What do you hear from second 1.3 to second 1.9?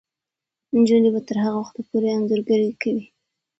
هغه وخته